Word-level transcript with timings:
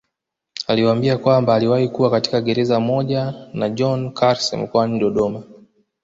Alimwambia 0.67 1.17
kwamba 1.17 1.55
aliwahi 1.55 1.89
kuwa 1.89 2.11
katika 2.11 2.41
gereza 2.41 2.79
moja 2.79 3.33
na 3.53 3.69
John 3.69 4.13
Carse 4.13 4.57
mkoani 4.57 4.99
Dodoma 4.99 5.43